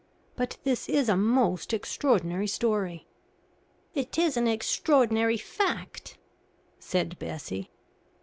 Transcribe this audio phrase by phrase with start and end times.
[0.35, 3.05] But this is a most extraordinary story."
[3.93, 6.17] "It is an extraordinary fact,"
[6.79, 7.69] said Bessie.